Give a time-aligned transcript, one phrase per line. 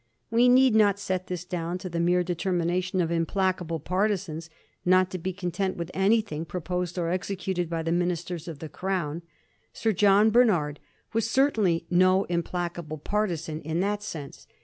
[0.31, 4.49] We need not set this down to the mere determination of implacable partisans
[4.83, 8.67] not to be content with anything pro posed or executed by the Ministers of the
[8.81, 9.21] Crown.
[9.73, 10.79] Sir John Barnard
[11.13, 14.47] was certainly no implacable partisan in that sense.